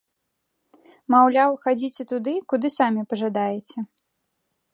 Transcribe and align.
Маўляў, 1.15 1.51
хадзіце 1.65 2.03
туды, 2.13 2.33
куды 2.55 2.67
самі 2.79 3.01
пажадаеце! 3.13 3.77